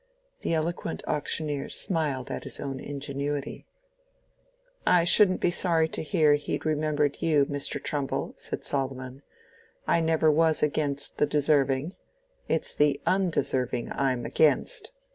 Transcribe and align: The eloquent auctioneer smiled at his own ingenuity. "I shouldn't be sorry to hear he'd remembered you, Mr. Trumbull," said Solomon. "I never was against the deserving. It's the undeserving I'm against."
The 0.39 0.55
eloquent 0.55 1.03
auctioneer 1.05 1.69
smiled 1.69 2.31
at 2.31 2.43
his 2.43 2.59
own 2.59 2.79
ingenuity. 2.79 3.67
"I 4.83 5.03
shouldn't 5.03 5.39
be 5.41 5.51
sorry 5.51 5.87
to 5.89 6.01
hear 6.01 6.33
he'd 6.33 6.65
remembered 6.65 7.21
you, 7.21 7.45
Mr. 7.45 7.79
Trumbull," 7.79 8.33
said 8.35 8.63
Solomon. 8.65 9.21
"I 9.85 10.01
never 10.01 10.31
was 10.31 10.63
against 10.63 11.17
the 11.17 11.27
deserving. 11.27 11.93
It's 12.47 12.73
the 12.73 12.99
undeserving 13.05 13.91
I'm 13.91 14.25
against." 14.25 14.89